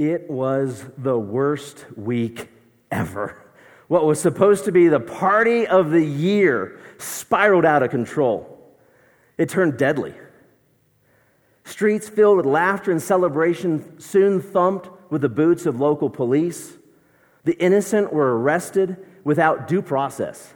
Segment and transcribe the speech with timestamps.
[0.00, 2.48] It was the worst week
[2.90, 3.36] ever.
[3.86, 8.58] What was supposed to be the party of the year spiraled out of control.
[9.36, 10.14] It turned deadly.
[11.64, 16.78] Streets filled with laughter and celebration soon thumped with the boots of local police.
[17.44, 20.54] The innocent were arrested without due process.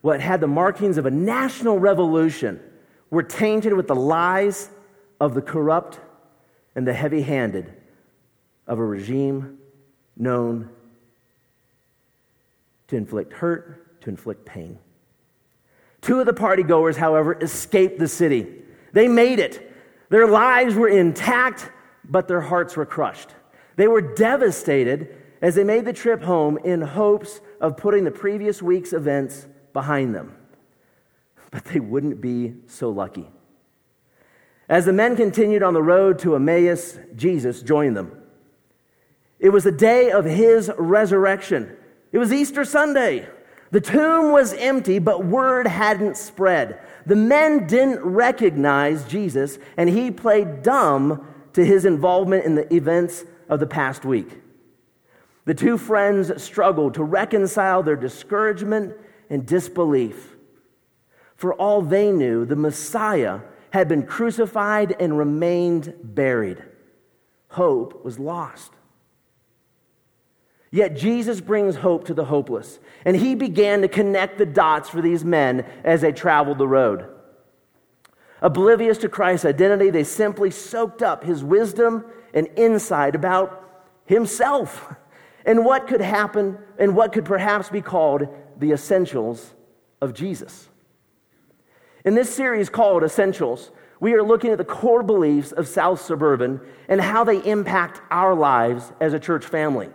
[0.00, 2.58] What had the markings of a national revolution
[3.08, 4.68] were tainted with the lies
[5.20, 6.00] of the corrupt
[6.74, 7.76] and the heavy handed
[8.66, 9.58] of a regime
[10.16, 10.70] known
[12.88, 14.78] to inflict hurt, to inflict pain.
[16.00, 18.46] Two of the partygoers, however, escaped the city.
[18.92, 19.72] They made it.
[20.10, 21.70] Their lives were intact,
[22.04, 23.30] but their hearts were crushed.
[23.76, 28.60] They were devastated as they made the trip home in hopes of putting the previous
[28.60, 30.36] week's events behind them.
[31.50, 33.28] But they wouldn't be so lucky.
[34.68, 38.21] As the men continued on the road to Emmaus, Jesus joined them.
[39.42, 41.76] It was the day of his resurrection.
[42.12, 43.28] It was Easter Sunday.
[43.72, 46.78] The tomb was empty, but word hadn't spread.
[47.06, 53.24] The men didn't recognize Jesus, and he played dumb to his involvement in the events
[53.48, 54.40] of the past week.
[55.44, 58.94] The two friends struggled to reconcile their discouragement
[59.28, 60.36] and disbelief.
[61.34, 66.62] For all they knew, the Messiah had been crucified and remained buried.
[67.48, 68.70] Hope was lost.
[70.74, 75.02] Yet Jesus brings hope to the hopeless, and he began to connect the dots for
[75.02, 77.06] these men as they traveled the road.
[78.40, 83.62] Oblivious to Christ's identity, they simply soaked up his wisdom and insight about
[84.06, 84.94] himself
[85.44, 88.26] and what could happen and what could perhaps be called
[88.58, 89.52] the essentials
[90.00, 90.70] of Jesus.
[92.06, 96.62] In this series called Essentials, we are looking at the core beliefs of South Suburban
[96.88, 99.90] and how they impact our lives as a church family.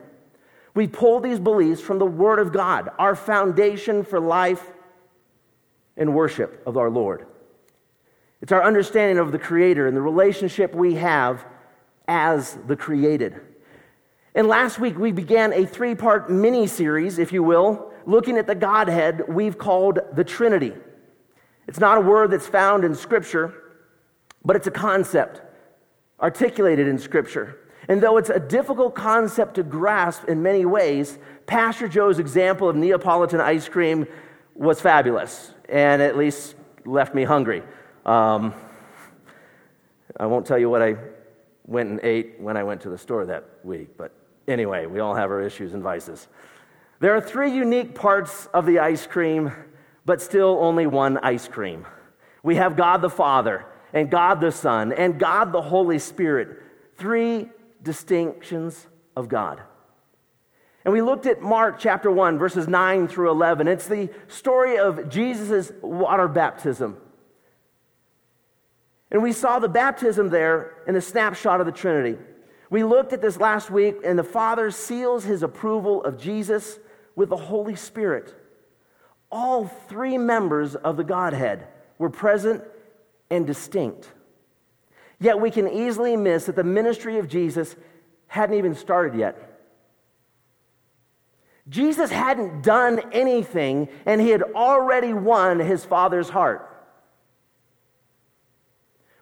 [0.77, 4.63] We pull these beliefs from the Word of God, our foundation for life
[5.97, 7.25] and worship of our Lord.
[8.43, 11.43] It's our understanding of the Creator and the relationship we have
[12.07, 13.41] as the created.
[14.35, 18.45] And last week we began a three part mini series, if you will, looking at
[18.45, 20.73] the Godhead we've called the Trinity.
[21.67, 23.51] It's not a word that's found in Scripture,
[24.45, 25.41] but it's a concept
[26.21, 27.66] articulated in Scripture.
[27.87, 32.75] And though it's a difficult concept to grasp in many ways, Pastor Joe's example of
[32.75, 34.07] Neapolitan ice cream
[34.55, 36.55] was fabulous and at least
[36.85, 37.63] left me hungry.
[38.05, 38.53] Um,
[40.19, 40.95] I won't tell you what I
[41.65, 44.11] went and ate when I went to the store that week, but
[44.47, 46.27] anyway, we all have our issues and vices.
[46.99, 49.51] There are three unique parts of the ice cream,
[50.05, 51.85] but still only one ice cream.
[52.41, 56.61] We have God the Father, and God the Son, and God the Holy Spirit.
[56.97, 57.49] Three
[57.83, 59.61] distinctions of God.
[60.85, 63.67] And we looked at Mark chapter 1, verses 9 through 11.
[63.67, 66.97] It's the story of Jesus' water baptism.
[69.11, 72.17] And we saw the baptism there in the snapshot of the Trinity.
[72.69, 76.79] We looked at this last week, and the Father seals his approval of Jesus
[77.15, 78.35] with the Holy Spirit.
[79.31, 81.67] All three members of the Godhead
[81.97, 82.63] were present
[83.29, 84.11] and distinct.
[85.19, 87.75] Yet we can easily miss that the ministry of Jesus
[88.27, 89.57] hadn't even started yet.
[91.69, 96.63] Jesus hadn't done anything, and he had already won his Father's heart.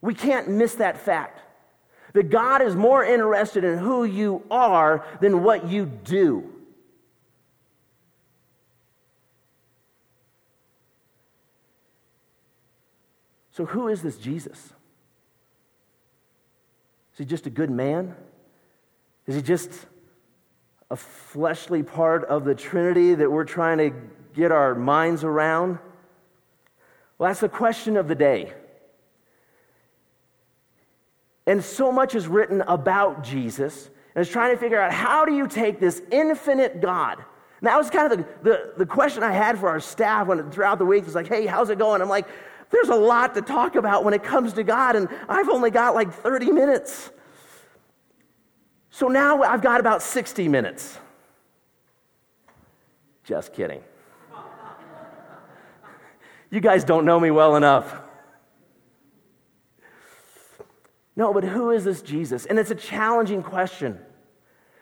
[0.01, 1.41] We can't miss that fact
[2.13, 6.51] that God is more interested in who you are than what you do.
[13.51, 14.73] So, who is this Jesus?
[17.15, 18.13] Is he just a good man?
[19.25, 19.71] Is he just
[20.91, 23.93] a fleshly part of the Trinity that we're trying to
[24.33, 25.79] get our minds around?
[27.17, 28.51] Well, that's the question of the day.
[31.47, 35.33] And so much is written about Jesus, and it's trying to figure out how do
[35.33, 37.19] you take this infinite God?
[37.61, 40.51] And that was kind of the, the, the question I had for our staff when,
[40.51, 41.03] throughout the week.
[41.03, 42.01] It was like, hey, how's it going?
[42.01, 42.27] I'm like,
[42.71, 45.95] there's a lot to talk about when it comes to God, and I've only got
[45.95, 47.11] like 30 minutes.
[48.89, 50.97] So now I've got about 60 minutes.
[53.23, 53.81] Just kidding.
[56.49, 57.93] You guys don't know me well enough.
[61.15, 62.45] No, but who is this Jesus?
[62.45, 63.99] And it's a challenging question.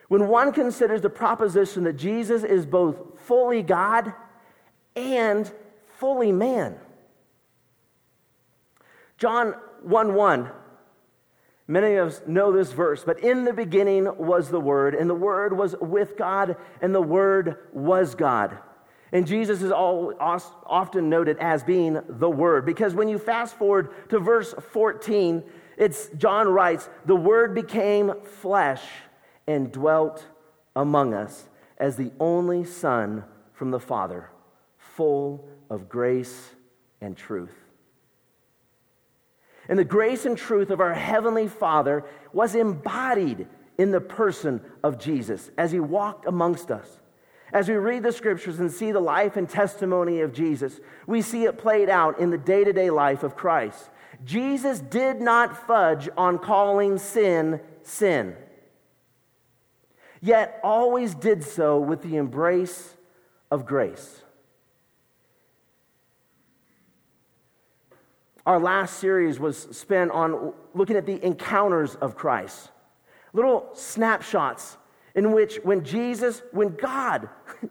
[0.07, 4.13] When one considers the proposition that Jesus is both fully God
[4.95, 5.51] and
[5.97, 6.77] fully man.
[9.17, 10.51] John 1 1
[11.67, 15.15] Many of us know this verse, but in the beginning was the Word, and the
[15.15, 18.57] Word was with God, and the Word was God.
[19.13, 23.89] And Jesus is all, often noted as being the Word, because when you fast forward
[24.09, 25.41] to verse 14,
[25.77, 28.83] it's John writes, The Word became flesh
[29.47, 30.25] and dwelt
[30.75, 33.23] among us as the only Son
[33.53, 34.29] from the Father,
[34.77, 36.49] full of grace
[36.99, 37.62] and truth.
[39.69, 44.99] And the grace and truth of our Heavenly Father was embodied in the person of
[44.99, 46.99] Jesus as He walked amongst us.
[47.53, 51.43] As we read the scriptures and see the life and testimony of Jesus, we see
[51.43, 53.89] it played out in the day to day life of Christ.
[54.25, 58.35] Jesus did not fudge on calling sin sin,
[60.21, 62.95] yet always did so with the embrace
[63.51, 64.22] of grace.
[68.45, 72.71] Our last series was spent on looking at the encounters of Christ,
[73.31, 74.77] little snapshots
[75.15, 77.29] in which, when Jesus, when God,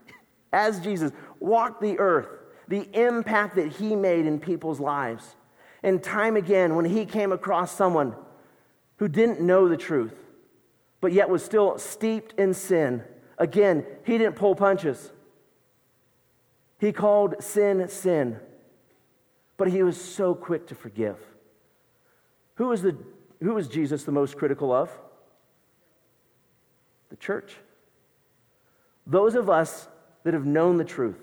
[0.53, 2.29] as Jesus, walked the earth,
[2.69, 5.37] the impact that he made in people's lives.
[5.83, 8.15] And time again, when he came across someone
[8.97, 10.15] who didn't know the truth,
[11.01, 13.03] but yet was still steeped in sin,
[13.37, 15.11] again, he didn't pull punches.
[16.79, 18.39] He called sin sin
[19.63, 21.17] but he was so quick to forgive.
[22.57, 22.97] Who was, the,
[23.41, 24.91] who was Jesus the most critical of?
[27.11, 27.55] The church.
[29.07, 29.87] Those of us
[30.25, 31.21] that have known the truth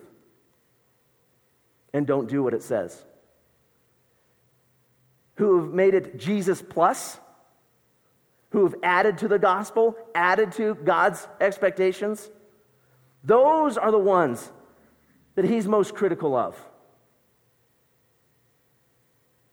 [1.94, 3.04] and don't do what it says.
[5.36, 7.20] Who have made it Jesus plus,
[8.52, 12.32] who have added to the gospel, added to God's expectations.
[13.22, 14.50] Those are the ones
[15.36, 16.56] that he's most critical of.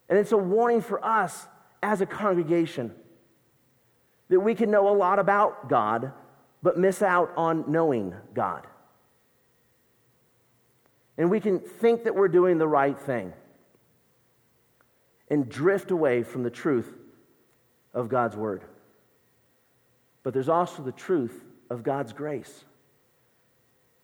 [0.09, 1.47] And it's a warning for us
[1.83, 2.95] as a congregation
[4.29, 6.13] that we can know a lot about God,
[6.63, 8.67] but miss out on knowing God.
[11.19, 13.33] And we can think that we're doing the right thing
[15.31, 16.93] and drift away from the truth
[17.95, 18.63] of God's word.
[20.23, 22.65] But there's also the truth of God's grace.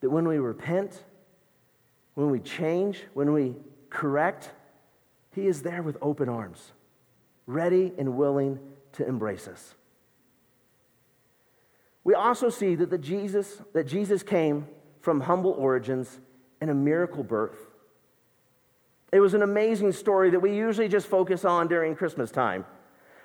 [0.01, 1.05] That when we repent,
[2.15, 3.55] when we change, when we
[3.91, 4.51] correct,
[5.35, 6.73] he is there with open arms,
[7.47, 8.59] ready and willing
[8.93, 9.75] to embrace us.
[12.05, 14.67] We also see that, the Jesus, that Jesus came
[15.01, 16.21] from humble origins
[16.61, 17.59] and a miracle birth.
[19.13, 22.65] It was an amazing story that we usually just focus on during Christmas time.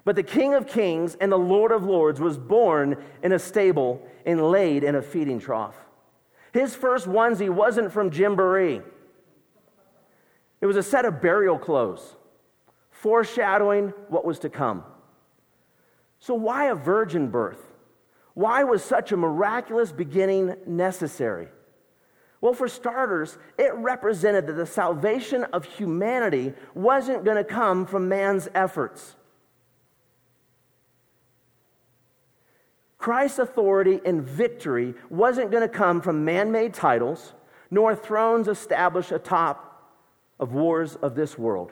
[0.04, 4.01] But the King of Kings and the Lord of Lords was born in a stable
[4.25, 5.75] and laid in a feeding trough.
[6.54, 8.81] His first onesie wasn't from Gymboree.
[10.62, 12.15] It was a set of burial clothes,
[12.89, 14.83] foreshadowing what was to come.
[16.19, 17.62] So, why a virgin birth?
[18.33, 21.48] Why was such a miraculous beginning necessary?
[22.39, 28.07] Well, for starters, it represented that the salvation of humanity wasn't going to come from
[28.07, 29.15] man's efforts.
[32.98, 37.33] Christ's authority and victory wasn't going to come from man made titles,
[37.71, 39.67] nor thrones established atop
[40.39, 41.72] of wars of this world.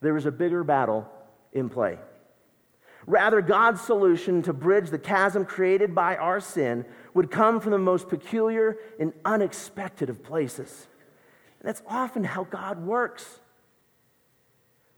[0.00, 1.08] There is a bigger battle
[1.52, 1.98] in play.
[3.06, 6.84] Rather, God's solution to bridge the chasm created by our sin
[7.14, 10.88] would come from the most peculiar and unexpected of places.
[11.60, 13.40] And that's often how God works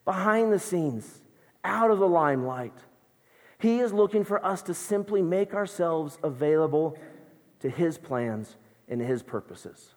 [0.04, 1.20] behind the scenes,
[1.62, 2.74] out of the limelight.
[3.58, 6.98] He is looking for us to simply make ourselves available
[7.60, 8.56] to His plans
[8.88, 9.94] and His purposes.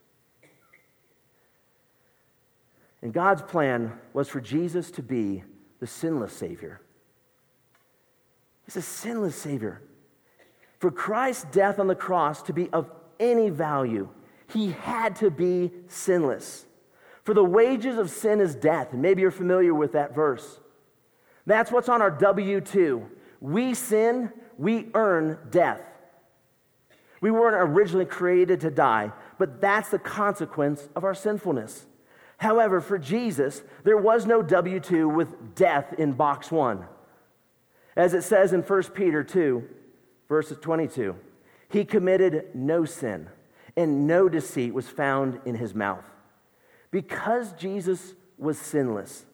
[3.03, 5.43] And God's plan was for Jesus to be
[5.81, 6.79] the sinless Savior.
[8.65, 9.81] He's a sinless Savior.
[10.79, 14.07] For Christ's death on the cross to be of any value,
[14.47, 16.65] he had to be sinless.
[17.25, 18.93] For the wages of sin is death.
[18.93, 20.61] And maybe you're familiar with that verse.
[21.45, 23.05] That's what's on our W 2.
[23.41, 25.81] We sin, we earn death.
[27.19, 31.85] We weren't originally created to die, but that's the consequence of our sinfulness.
[32.37, 36.85] However, for Jesus, there was no W 2 with death in box one.
[37.95, 39.63] As it says in 1 Peter 2,
[40.27, 41.15] verses 22,
[41.69, 43.29] he committed no sin,
[43.77, 46.05] and no deceit was found in his mouth.
[46.91, 49.25] Because Jesus was sinless,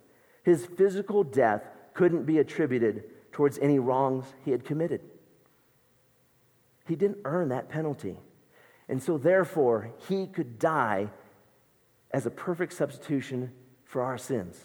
[0.44, 1.63] his physical death
[1.94, 5.01] couldn't be attributed towards any wrongs he had committed.
[6.88, 8.18] He didn't earn that penalty.
[8.88, 11.10] And so, therefore, he could die
[12.11, 13.51] as a perfect substitution
[13.83, 14.59] for our sins.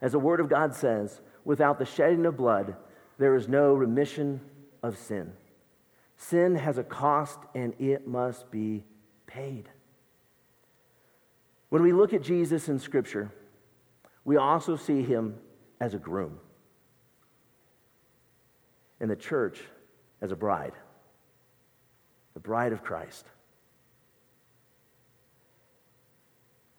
[0.00, 2.76] As the Word of God says, without the shedding of blood,
[3.18, 4.40] there is no remission
[4.82, 5.32] of sin.
[6.16, 8.84] Sin has a cost and it must be
[9.26, 9.68] paid.
[11.68, 13.30] When we look at Jesus in Scripture,
[14.24, 15.36] we also see him
[15.80, 16.38] as a groom,
[19.00, 19.60] and the church
[20.20, 20.72] as a bride,
[22.34, 23.26] the bride of Christ.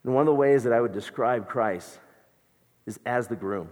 [0.09, 1.99] And one of the ways that I would describe Christ
[2.87, 3.69] is as the groom.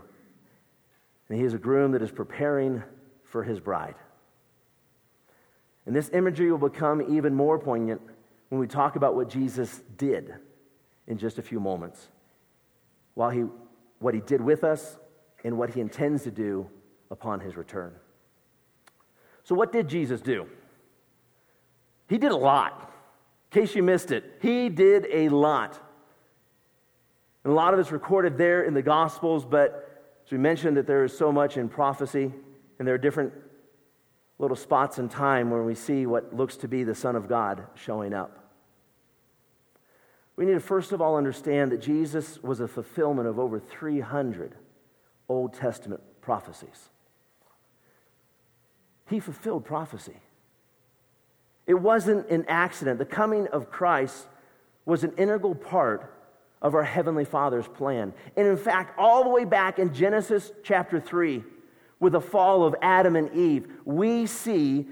[1.29, 2.83] And he is a groom that is preparing
[3.23, 3.95] for his bride.
[5.87, 8.01] And this imagery will become even more poignant
[8.49, 10.31] when we talk about what Jesus did
[11.07, 12.07] in just a few moments.
[13.15, 13.45] While he,
[13.97, 14.99] what he did with us
[15.43, 16.69] and what he intends to do
[17.09, 17.95] upon his return.
[19.43, 20.45] So, what did Jesus do?
[22.07, 22.93] He did a lot.
[23.51, 25.81] In case you missed it, he did a lot.
[27.47, 30.85] And a lot of it's recorded there in the Gospels, but as we mentioned, that
[30.85, 32.33] there is so much in prophecy,
[32.77, 33.31] and there are different
[34.37, 37.65] little spots in time where we see what looks to be the Son of God
[37.73, 38.51] showing up.
[40.35, 44.53] We need to first of all understand that Jesus was a fulfillment of over 300
[45.29, 46.89] Old Testament prophecies.
[49.09, 50.17] He fulfilled prophecy.
[51.65, 52.99] It wasn't an accident.
[52.99, 54.27] The coming of Christ
[54.83, 56.13] was an integral part
[56.61, 58.13] of our Heavenly Father's plan.
[58.35, 61.43] And in fact, all the way back in Genesis chapter 3,
[61.99, 64.85] with the fall of Adam and Eve, we see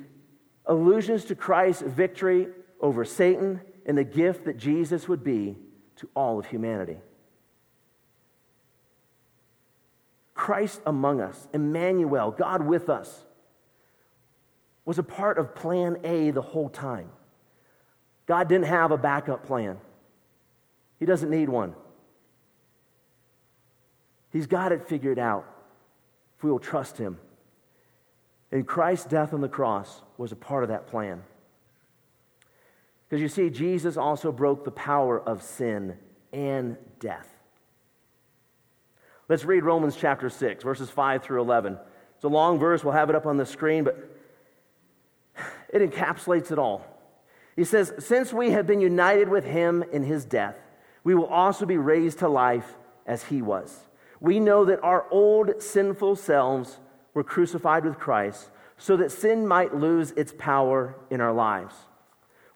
[0.65, 2.47] allusions to Christ's victory
[2.79, 5.55] over Satan and the gift that Jesus would be
[5.97, 6.97] to all of humanity.
[10.33, 13.23] Christ among us, Emmanuel, God with us,
[14.83, 17.09] was a part of plan A the whole time.
[18.25, 19.77] God didn't have a backup plan.
[21.05, 21.75] He doesn't need one.
[24.31, 25.45] He's got it figured out
[26.35, 27.19] if we will trust Him.
[28.51, 31.21] And Christ's death on the cross was a part of that plan.
[33.07, 35.95] Because you see, Jesus also broke the power of sin
[36.33, 37.29] and death.
[39.29, 41.77] Let's read Romans chapter 6, verses 5 through 11.
[42.15, 44.09] It's a long verse, we'll have it up on the screen, but
[45.71, 46.83] it encapsulates it all.
[47.55, 50.55] He says, Since we have been united with him in his death,
[51.05, 53.79] we will also be raised to life as he was.
[54.19, 56.79] We know that our old sinful selves
[57.13, 61.75] were crucified with Christ so that sin might lose its power in our lives.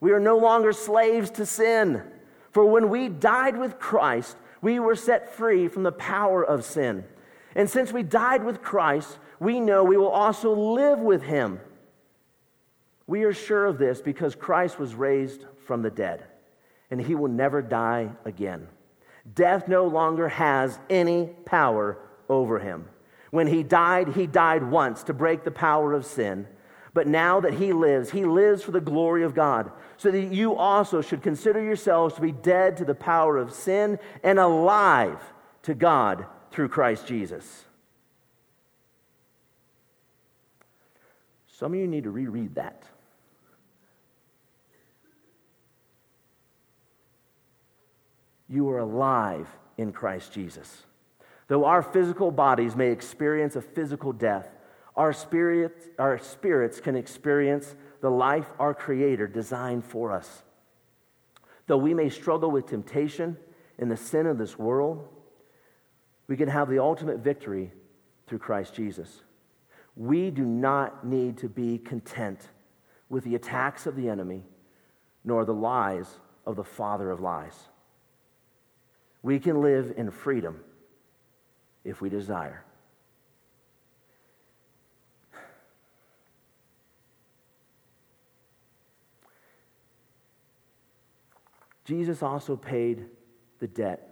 [0.02, 2.02] We are no longer slaves to sin,
[2.52, 7.06] for when we died with Christ, we were set free from the power of sin.
[7.56, 11.60] And since we died with Christ, we know we will also live with him.
[13.06, 16.26] We are sure of this because Christ was raised from the dead
[16.92, 18.68] and he will never die again.
[19.36, 21.98] Death no longer has any power
[22.30, 22.86] over him.
[23.32, 26.48] When he died, he died once to break the power of sin.
[26.94, 30.56] But now that he lives, he lives for the glory of God, so that you
[30.56, 35.22] also should consider yourselves to be dead to the power of sin and alive
[35.64, 37.66] to God through Christ Jesus.
[41.48, 42.84] Some of you need to reread that.
[48.50, 50.84] You are alive in Christ Jesus.
[51.48, 54.48] Though our physical bodies may experience a physical death,
[54.96, 60.44] our, spirits, our spirits can experience the life our Creator designed for us.
[61.68, 63.38] Though we may struggle with temptation
[63.78, 65.08] and the sin of this world,
[66.28, 67.72] we can have the ultimate victory
[68.28, 69.22] through Christ Jesus.
[69.96, 72.50] We do not need to be content
[73.10, 74.44] with the attacks of the enemy
[75.24, 76.08] nor the lies
[76.46, 77.56] of the father of lies.
[79.22, 80.62] We can live in freedom
[81.84, 82.64] if we desire.
[91.86, 93.06] Jesus also paid
[93.60, 94.10] the debt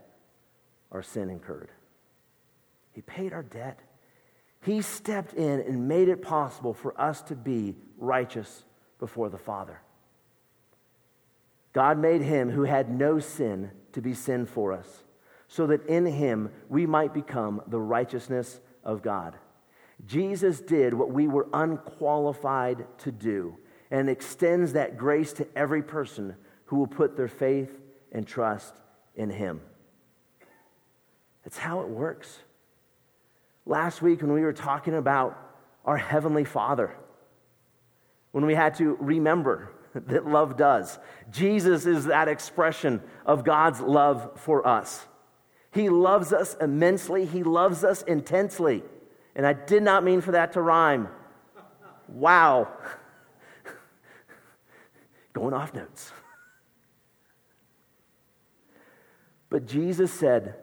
[0.91, 1.69] our sin incurred.
[2.93, 3.79] He paid our debt.
[4.61, 8.63] He stepped in and made it possible for us to be righteous
[8.99, 9.79] before the Father.
[11.73, 15.03] God made him who had no sin to be sin for us,
[15.47, 19.33] so that in him we might become the righteousness of God.
[20.05, 23.57] Jesus did what we were unqualified to do
[23.89, 26.35] and extends that grace to every person
[26.65, 27.71] who will put their faith
[28.11, 28.75] and trust
[29.15, 29.61] in him.
[31.43, 32.37] That's how it works.
[33.65, 35.35] Last week, when we were talking about
[35.85, 36.95] our Heavenly Father,
[38.31, 39.71] when we had to remember
[40.07, 40.99] that love does.
[41.31, 45.05] Jesus is that expression of God's love for us.
[45.71, 48.83] He loves us immensely, He loves us intensely,
[49.35, 51.09] And I did not mean for that to rhyme.
[52.07, 52.69] Wow.
[55.33, 56.11] Going off notes.
[59.49, 60.55] But Jesus said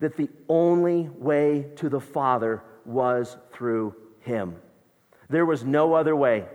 [0.00, 4.56] that the only way to the Father was through him.
[5.28, 6.46] There was no other way.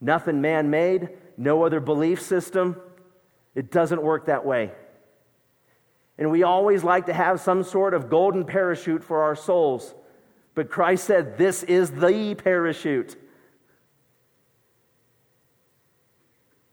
[0.00, 2.80] Nothing man made, no other belief system.
[3.54, 4.72] It doesn't work that way.
[6.18, 9.94] And we always like to have some sort of golden parachute for our souls.
[10.54, 13.16] But Christ said, This is the parachute.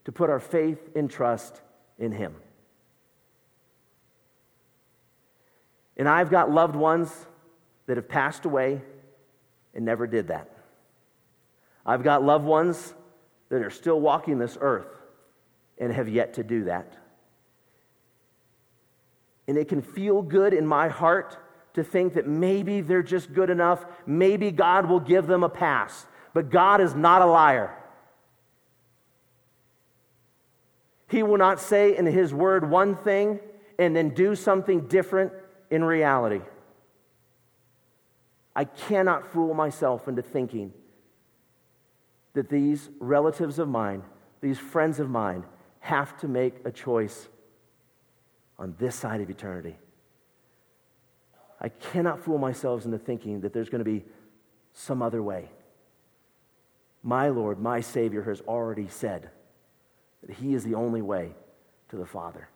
[0.06, 1.62] To put our faith and trust
[1.98, 2.36] in Him.
[5.98, 7.12] And I've got loved ones
[7.86, 8.82] that have passed away
[9.74, 10.50] and never did that.
[11.86, 12.94] I've got loved ones
[13.50, 14.88] that are still walking this earth
[15.78, 16.98] and have yet to do that.
[19.48, 21.38] And it can feel good in my heart
[21.76, 23.86] to think that maybe they're just good enough.
[24.06, 26.08] Maybe God will give them a pass.
[26.34, 27.76] But God is not a liar.
[31.10, 33.40] He will not say in His word one thing
[33.78, 35.32] and then do something different
[35.70, 36.42] in reality.
[38.56, 40.74] I cannot fool myself into thinking
[42.36, 44.04] that these relatives of mine,
[44.42, 45.44] these friends of mine,
[45.80, 47.28] have to make a choice
[48.60, 49.76] on this side of eternity.
[51.60, 54.04] I cannot fool myself into thinking that there's going to be
[54.74, 55.50] some other way.
[57.02, 59.30] My Lord, my Savior, has already said
[60.28, 61.34] that He is the only way
[61.90, 62.50] to the Father.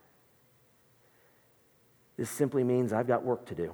[2.17, 3.74] This simply means I've got work to do.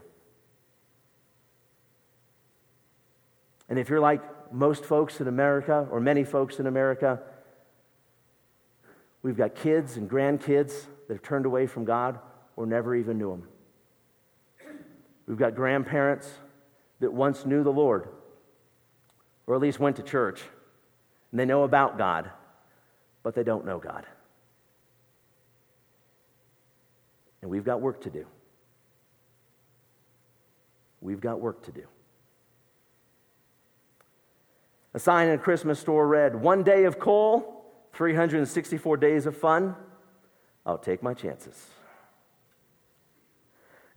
[3.67, 4.21] And if you're like
[4.55, 7.19] most folks in America, or many folks in America,
[9.21, 12.19] we've got kids and grandkids that have turned away from God
[12.55, 13.43] or never even knew Him.
[15.27, 16.29] We've got grandparents
[17.01, 18.07] that once knew the Lord,
[19.45, 20.41] or at least went to church,
[21.31, 22.29] and they know about God,
[23.23, 24.05] but they don't know God.
[27.41, 28.25] And we've got work to do.
[31.01, 31.83] We've got work to do.
[34.95, 39.75] A sign in a Christmas store read, One day of coal, 364 days of fun.
[40.65, 41.67] I'll take my chances.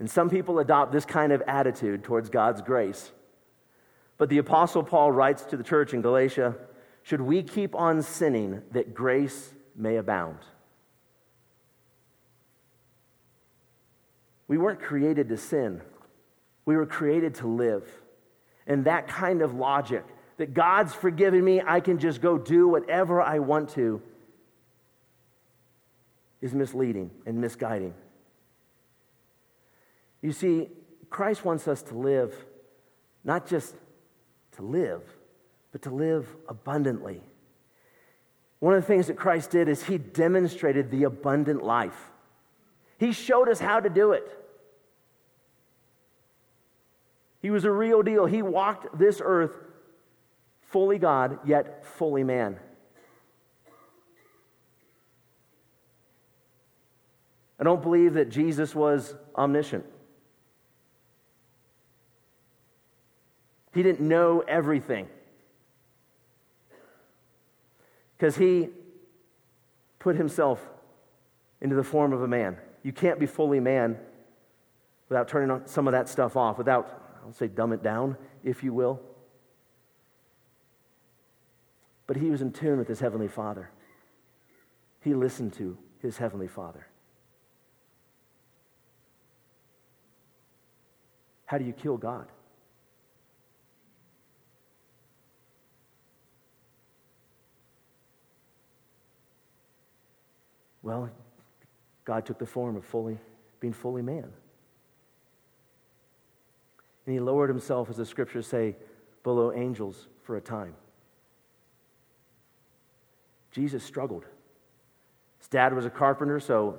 [0.01, 3.13] And some people adopt this kind of attitude towards God's grace.
[4.17, 6.57] But the Apostle Paul writes to the church in Galatia
[7.05, 10.41] Should we keep on sinning that grace may abound?
[14.49, 15.81] We weren't created to sin,
[16.65, 17.89] we were created to live.
[18.67, 20.05] And that kind of logic
[20.39, 24.01] that God's forgiven me, I can just go do whatever I want to,
[26.41, 27.93] is misleading and misguiding.
[30.23, 30.69] You see,
[31.11, 32.35] Christ wants us to live,
[33.25, 33.75] not just
[34.53, 35.03] to live,
[35.73, 37.21] but to live abundantly.
[38.61, 42.11] One of the things that Christ did is he demonstrated the abundant life.
[42.99, 44.25] He showed us how to do it.
[47.41, 48.27] He was a real deal.
[48.27, 49.53] He walked this earth
[50.69, 52.59] fully God, yet fully man.
[57.61, 59.85] I don't believe that Jesus was omniscient.
[63.75, 65.09] He didn't know everything.
[68.17, 68.69] Because he
[69.99, 70.65] put himself
[71.61, 72.57] into the form of a man.
[72.83, 73.99] You can't be fully man
[75.09, 78.73] without turning some of that stuff off, without, I'll say, dumb it down, if you
[78.73, 79.01] will
[82.09, 83.71] but he was in tune with his heavenly Father.
[85.01, 86.87] He listened to his heavenly Father.
[91.45, 92.27] How do you kill God?
[100.83, 101.11] Well,
[102.07, 103.19] God took the form of fully
[103.61, 104.33] being fully man.
[107.05, 108.77] And he lowered himself, as the scriptures say,
[109.23, 110.75] below angels for a time.
[113.51, 114.25] Jesus struggled.
[115.39, 116.79] His dad was a carpenter, so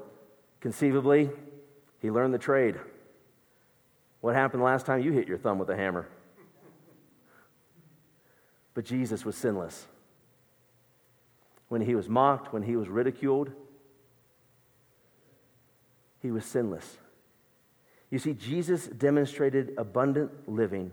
[0.59, 1.29] conceivably,
[2.01, 2.75] he learned the trade.
[4.21, 6.07] What happened last time you hit your thumb with a hammer?
[8.73, 9.87] But Jesus was sinless.
[11.69, 13.51] When he was mocked, when he was ridiculed,
[16.21, 16.97] he was sinless.
[18.09, 20.91] You see, Jesus demonstrated abundant living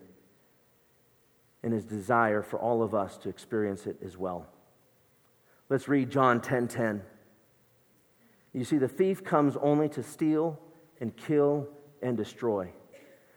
[1.63, 4.47] and his desire for all of us to experience it as well.
[5.69, 6.43] Let's read John 10:10.
[6.43, 7.03] 10, 10.
[8.53, 10.59] You see, the thief comes only to steal
[11.01, 11.69] and kill
[12.03, 12.73] and destroy.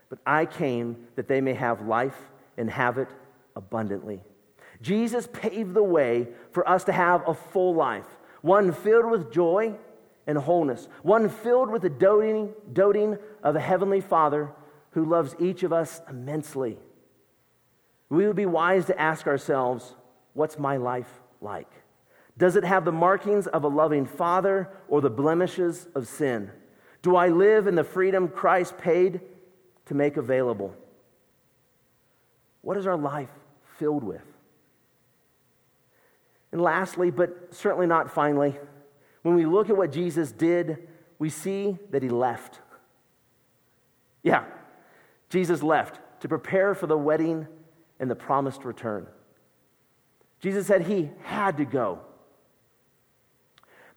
[0.09, 3.07] but I came that they may have life and have it
[3.55, 4.23] abundantly.
[4.81, 8.07] Jesus paved the way for us to have a full life,
[8.41, 9.75] one filled with joy
[10.25, 14.51] and wholeness, one filled with the doting, doting of a heavenly Father
[14.91, 16.79] who loves each of us immensely.
[18.09, 19.95] We would be wise to ask ourselves,
[20.33, 21.71] what's my life like?
[22.39, 26.49] Does it have the markings of a loving Father or the blemishes of sin?
[27.01, 29.19] Do I live in the freedom Christ paid
[29.87, 30.73] to make available?
[32.61, 33.29] What is our life
[33.77, 34.23] filled with?
[36.53, 38.57] And lastly, but certainly not finally,
[39.21, 40.87] when we look at what Jesus did,
[41.19, 42.61] we see that he left.
[44.23, 44.45] Yeah,
[45.29, 47.47] Jesus left to prepare for the wedding
[47.99, 49.07] and the promised return.
[50.39, 51.99] Jesus said he had to go.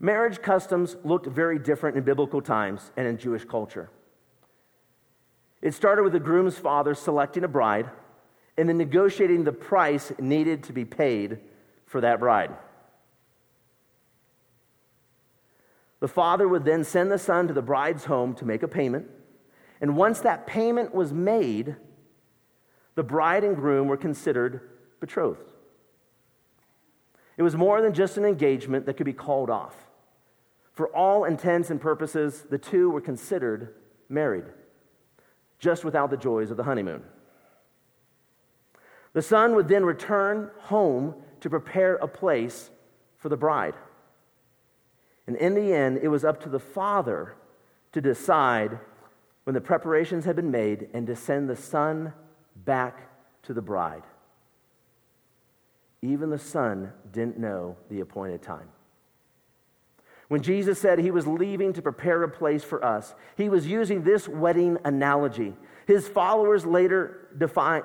[0.02, 3.88] Marriage customs looked very different in biblical times and in Jewish culture.
[5.62, 7.88] It started with the groom's father selecting a bride
[8.58, 11.38] and then negotiating the price needed to be paid
[11.86, 12.50] for that bride.
[16.00, 19.06] The father would then send the son to the bride's home to make a payment.
[19.80, 21.76] And once that payment was made,
[22.96, 25.52] the bride and groom were considered betrothed.
[27.36, 29.76] It was more than just an engagement that could be called off.
[30.72, 33.74] For all intents and purposes, the two were considered
[34.08, 34.46] married,
[35.58, 37.02] just without the joys of the honeymoon.
[39.12, 42.70] The son would then return home to prepare a place
[43.18, 43.74] for the bride.
[45.26, 47.36] And in the end, it was up to the father
[47.92, 48.78] to decide
[49.44, 52.12] when the preparations had been made and to send the son
[52.64, 53.10] back
[53.42, 54.04] to the bride.
[56.00, 58.68] Even the son didn't know the appointed time.
[60.32, 64.02] When Jesus said he was leaving to prepare a place for us, he was using
[64.02, 65.54] this wedding analogy.
[65.86, 67.84] His followers later defined,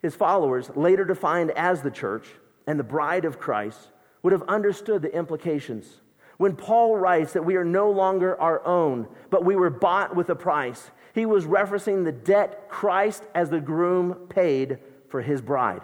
[0.00, 2.28] his followers, later defined as the church
[2.68, 3.90] and the bride of Christ,
[4.22, 6.00] would have understood the implications.
[6.36, 10.28] When Paul writes that we are no longer our own, but we were bought with
[10.28, 15.82] a price, he was referencing the debt Christ as the groom paid for his bride.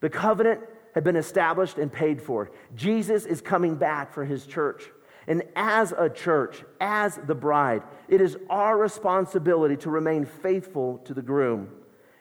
[0.00, 0.60] The covenant
[0.94, 2.50] had been established and paid for.
[2.74, 4.84] Jesus is coming back for his church.
[5.26, 11.14] And as a church, as the bride, it is our responsibility to remain faithful to
[11.14, 11.68] the groom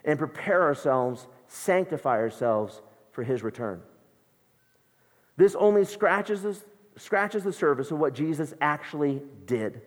[0.05, 2.81] and prepare ourselves, sanctify ourselves
[3.11, 3.81] for his return.
[5.37, 6.57] This only scratches the,
[6.97, 9.81] scratches the surface of what Jesus actually did.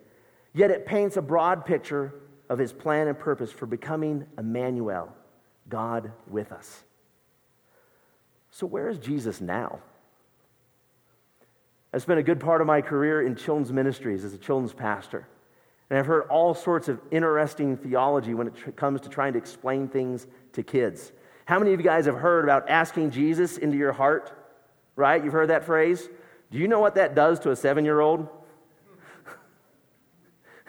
[0.53, 2.15] Yet it paints a broad picture
[2.49, 5.13] of his plan and purpose for becoming Emmanuel,
[5.69, 6.85] God with us.
[8.57, 9.81] So, where is Jesus now?
[11.93, 15.29] I spent a good part of my career in children's ministries as a children's pastor.
[15.91, 19.39] And I've heard all sorts of interesting theology when it tr- comes to trying to
[19.39, 21.13] explain things to kids.
[21.45, 24.33] How many of you guys have heard about asking Jesus into your heart?
[24.97, 25.23] Right?
[25.23, 26.09] You've heard that phrase?
[26.51, 28.27] Do you know what that does to a seven year old?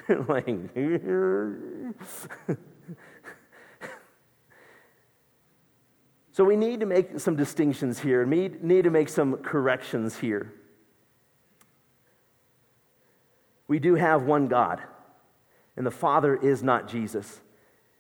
[0.28, 0.46] like,
[6.38, 10.20] So we need to make some distinctions here, and we need to make some corrections
[10.20, 10.54] here.
[13.68, 14.80] We do have one God,
[15.76, 17.42] and the Father is not Jesus,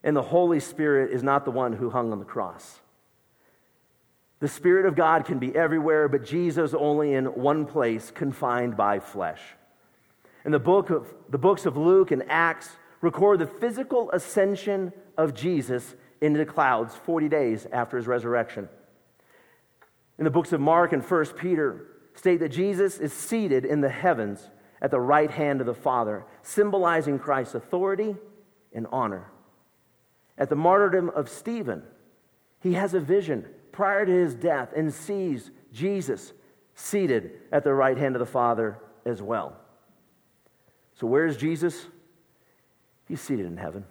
[0.03, 2.79] and the Holy Spirit is not the one who hung on the cross.
[4.39, 8.99] The Spirit of God can be everywhere, but Jesus only in one place, confined by
[8.99, 9.41] flesh.
[10.45, 12.69] And the, book of, the books of Luke and Acts
[13.01, 18.69] record the physical ascension of Jesus into the clouds 40 days after his resurrection.
[20.17, 23.89] In the books of Mark and 1 Peter state that Jesus is seated in the
[23.89, 24.49] heavens
[24.81, 28.15] at the right hand of the Father, symbolizing Christ's authority
[28.73, 29.31] and honor.
[30.37, 31.83] At the martyrdom of Stephen,
[32.59, 36.33] he has a vision prior to his death and sees Jesus
[36.75, 39.57] seated at the right hand of the Father as well.
[40.93, 41.85] So, where is Jesus?
[43.07, 43.85] He's seated in heaven.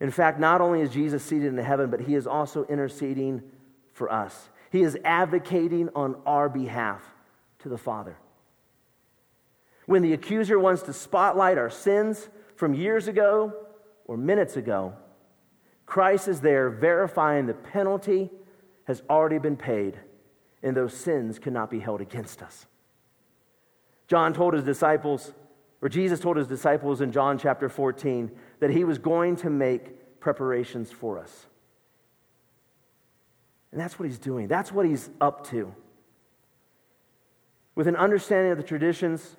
[0.00, 3.42] In fact, not only is Jesus seated in heaven, but he is also interceding
[3.92, 4.50] for us.
[4.70, 7.02] He is advocating on our behalf
[7.60, 8.16] to the Father.
[9.86, 13.54] When the accuser wants to spotlight our sins from years ago
[14.04, 14.94] or minutes ago,
[15.86, 18.30] Christ is there verifying the penalty
[18.84, 19.98] has already been paid
[20.62, 22.66] and those sins cannot be held against us.
[24.08, 25.32] John told his disciples,
[25.80, 28.30] or Jesus told his disciples in John chapter 14,
[28.60, 31.46] that he was going to make preparations for us.
[33.72, 35.74] And that's what he's doing, that's what he's up to.
[37.74, 39.36] With an understanding of the traditions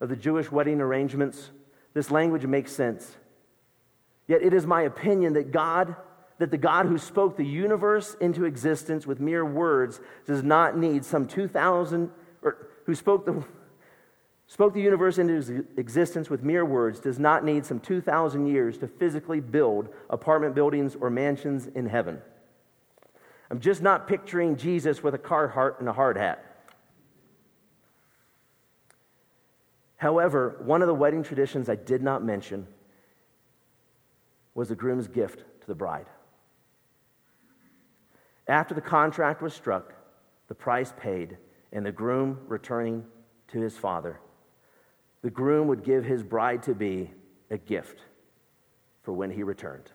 [0.00, 1.50] of the Jewish wedding arrangements,
[1.94, 3.16] this language makes sense.
[4.26, 5.94] Yet it is my opinion that God,
[6.38, 11.04] that the God who spoke the universe into existence with mere words does not need
[11.04, 12.10] some 2,000,
[12.42, 13.44] or who spoke the,
[14.46, 18.86] spoke the universe into existence with mere words does not need some 2,000 years to
[18.86, 22.20] physically build apartment buildings or mansions in heaven.
[23.50, 26.42] I'm just not picturing Jesus with a Carhartt and a hard hat.
[29.96, 32.66] However, one of the wedding traditions I did not mention
[34.54, 36.06] was the groom's gift to the bride.
[38.48, 39.94] After the contract was struck,
[40.48, 41.36] the price paid,
[41.72, 43.04] and the groom returning
[43.48, 44.20] to his father,
[45.22, 47.10] the groom would give his bride to be
[47.50, 48.00] a gift
[49.02, 49.90] for when he returned.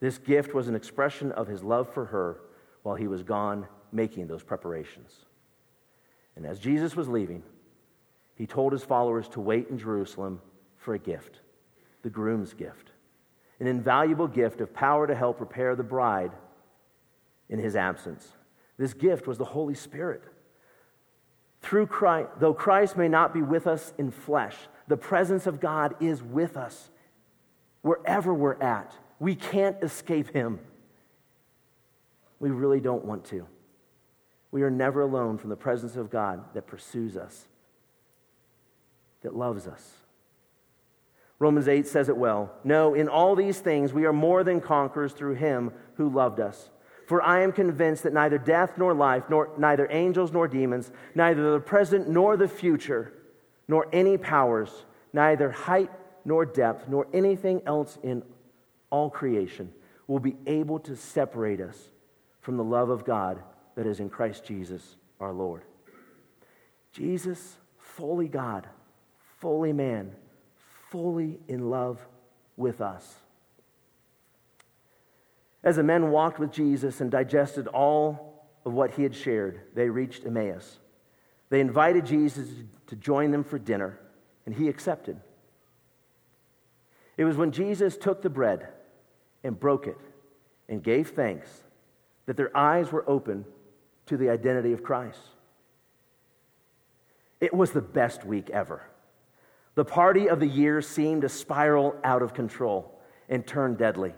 [0.00, 2.40] This gift was an expression of his love for her
[2.82, 5.24] while he was gone making those preparations.
[6.34, 7.42] And as Jesus was leaving,
[8.34, 10.40] he told his followers to wait in Jerusalem
[10.76, 11.40] for a gift,
[12.02, 12.92] the groom's gift
[13.62, 16.32] an invaluable gift of power to help prepare the bride
[17.48, 18.26] in his absence.
[18.76, 20.24] This gift was the Holy Spirit.
[21.62, 24.56] Through Christ, though Christ may not be with us in flesh,
[24.88, 26.90] the presence of God is with us
[27.82, 28.92] wherever we're at.
[29.20, 30.58] We can't escape him.
[32.40, 33.46] We really don't want to.
[34.50, 37.46] We are never alone from the presence of God that pursues us,
[39.22, 39.92] that loves us.
[41.38, 42.52] Romans 8 says it well.
[42.64, 46.70] No, in all these things we are more than conquerors through him who loved us.
[47.06, 51.52] For I am convinced that neither death nor life, nor neither angels nor demons, neither
[51.52, 53.12] the present nor the future,
[53.68, 55.90] nor any powers, neither height
[56.24, 58.22] nor depth, nor anything else in
[58.90, 59.72] all creation
[60.06, 61.90] will be able to separate us
[62.40, 63.42] from the love of God
[63.74, 65.62] that is in Christ Jesus our Lord.
[66.92, 68.68] Jesus, fully God,
[69.40, 70.12] fully man,
[70.90, 72.06] fully in love
[72.56, 73.16] with us.
[75.64, 79.88] As the men walked with Jesus and digested all of what he had shared, they
[79.88, 80.78] reached Emmaus.
[81.50, 82.48] They invited Jesus
[82.88, 83.98] to join them for dinner,
[84.46, 85.20] and he accepted.
[87.16, 88.68] It was when Jesus took the bread
[89.44, 89.98] and broke it
[90.68, 91.48] and gave thanks
[92.26, 93.44] that their eyes were open
[94.06, 95.20] to the identity of Christ.
[97.40, 98.82] It was the best week ever.
[99.74, 104.14] The party of the year seemed to spiral out of control and turn deadly.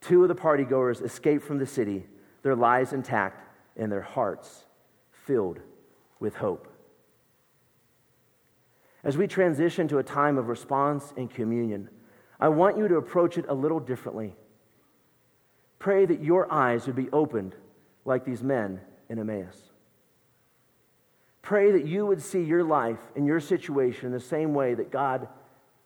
[0.00, 2.06] Two of the partygoers escaped from the city,
[2.42, 3.42] their lives intact
[3.76, 4.64] and their hearts
[5.10, 5.60] filled
[6.20, 6.68] with hope.
[9.02, 11.88] As we transition to a time of response and communion,
[12.40, 14.34] I want you to approach it a little differently.
[15.78, 17.54] Pray that your eyes would be opened
[18.04, 19.70] like these men in Emmaus.
[21.42, 24.90] Pray that you would see your life and your situation in the same way that
[24.90, 25.28] God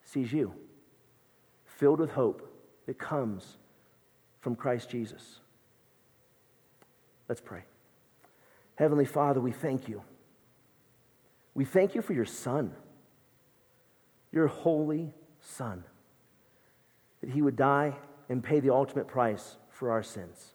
[0.03, 0.55] sees you,
[1.66, 2.51] filled with hope
[2.87, 3.59] that comes
[4.40, 5.40] from Christ Jesus.
[7.29, 7.62] Let's pray.
[8.76, 10.03] Heavenly Father, we thank you.
[11.55, 12.72] We thank you for your Son,
[14.33, 15.85] your holy Son,
[17.20, 17.94] that he would die
[18.29, 20.53] and pay the ultimate price for our sins.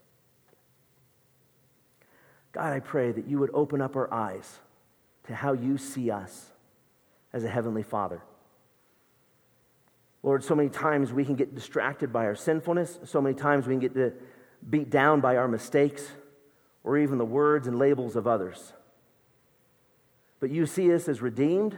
[2.51, 4.59] God, I pray that you would open up our eyes
[5.25, 6.51] to how you see us
[7.33, 8.21] as a heavenly Father.
[10.25, 12.97] Lord, so many times we can get distracted by our sinfulness.
[13.05, 14.21] So many times we can get
[14.67, 16.03] beat down by our mistakes
[16.83, 18.73] or even the words and labels of others.
[20.39, 21.77] But you see us as redeemed.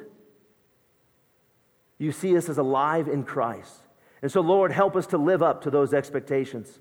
[1.97, 3.83] You see us as alive in Christ.
[4.21, 6.79] And so, Lord, help us to live up to those expectations.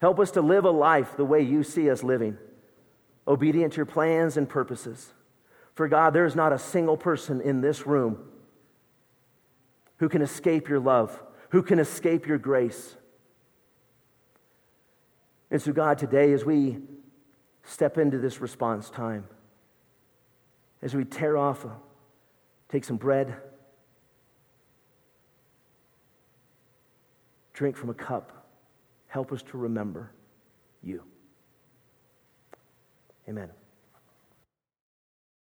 [0.00, 2.38] Help us to live a life the way you see us living,
[3.26, 5.14] obedient to your plans and purposes.
[5.74, 8.30] For God, there is not a single person in this room
[10.04, 12.94] who can escape your love, who can escape your grace.
[15.50, 16.76] And so, God, today, as we
[17.62, 19.24] step into this response time,
[20.82, 21.70] as we tear off, uh,
[22.68, 23.34] take some bread,
[27.54, 28.46] drink from a cup,
[29.06, 30.10] help us to remember
[30.82, 31.02] you.
[33.26, 33.48] Amen.